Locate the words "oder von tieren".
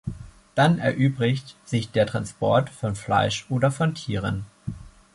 3.51-4.47